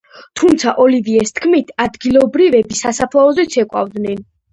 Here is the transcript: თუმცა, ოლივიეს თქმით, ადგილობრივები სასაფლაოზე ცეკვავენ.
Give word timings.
თუმცა, 0.39 0.71
ოლივიეს 0.83 1.33
თქმით, 1.35 1.69
ადგილობრივები 1.85 2.79
სასაფლაოზე 2.79 3.47
ცეკვავენ. 3.57 4.19